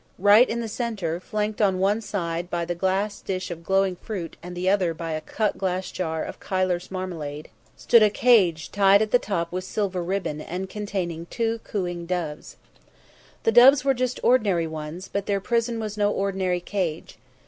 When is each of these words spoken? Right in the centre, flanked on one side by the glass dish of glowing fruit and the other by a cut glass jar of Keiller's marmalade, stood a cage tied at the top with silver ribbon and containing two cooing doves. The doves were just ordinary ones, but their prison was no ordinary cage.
Right 0.17 0.49
in 0.49 0.61
the 0.61 0.67
centre, 0.67 1.19
flanked 1.19 1.61
on 1.61 1.77
one 1.77 2.01
side 2.01 2.49
by 2.49 2.65
the 2.65 2.73
glass 2.73 3.21
dish 3.21 3.51
of 3.51 3.63
glowing 3.63 3.95
fruit 3.95 4.35
and 4.41 4.57
the 4.57 4.67
other 4.67 4.95
by 4.95 5.11
a 5.11 5.21
cut 5.21 5.59
glass 5.59 5.91
jar 5.91 6.23
of 6.25 6.39
Keiller's 6.39 6.89
marmalade, 6.89 7.51
stood 7.77 8.01
a 8.01 8.09
cage 8.09 8.71
tied 8.71 9.03
at 9.03 9.11
the 9.11 9.19
top 9.19 9.51
with 9.51 9.63
silver 9.63 10.03
ribbon 10.03 10.41
and 10.41 10.71
containing 10.71 11.27
two 11.27 11.59
cooing 11.63 12.07
doves. 12.07 12.57
The 13.43 13.51
doves 13.51 13.85
were 13.85 13.93
just 13.93 14.19
ordinary 14.23 14.65
ones, 14.65 15.07
but 15.07 15.27
their 15.27 15.39
prison 15.39 15.79
was 15.79 15.97
no 15.99 16.09
ordinary 16.09 16.61
cage. 16.61 17.19